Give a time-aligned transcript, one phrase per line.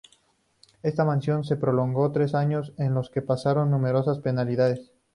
[0.81, 4.91] Esta misión se prolongó tres años en los que pasaron numerosas penalidades.